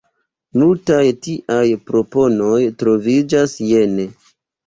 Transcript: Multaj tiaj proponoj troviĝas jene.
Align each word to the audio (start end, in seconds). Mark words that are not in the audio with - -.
Multaj 0.61 1.01
tiaj 1.25 1.67
proponoj 1.91 2.57
troviĝas 2.79 3.55
jene. 3.75 4.09